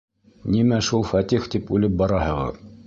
[0.55, 2.63] Нимә шул Фәтих тип үлеп бараһығыҙ?